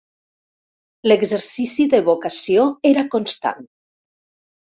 L'exercici 1.09 1.85
d'evocació 1.91 2.65
era 2.93 3.03
constant. 3.17 3.63